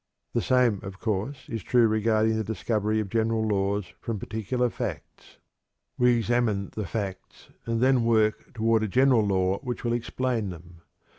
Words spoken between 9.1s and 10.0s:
law which will